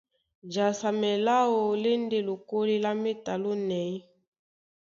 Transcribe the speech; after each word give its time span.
Jasamɛ 0.53 1.09
láō 1.25 1.59
lá 1.83 1.87
e 1.95 1.97
ndé 2.03 2.17
lokólí 2.27 2.75
lá 2.83 2.91
méta 3.03 3.33
lónɛ̌y. 3.43 3.93